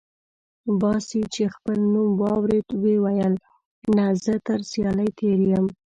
[0.79, 3.33] باسي چې خپل نوم واورېد وې ویل:
[3.95, 5.65] نه، زه تر سیالۍ تېر یم.